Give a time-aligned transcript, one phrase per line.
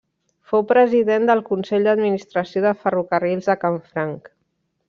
[0.51, 4.35] Fou president del consell d'administració de Ferrocarrils de Canfranc.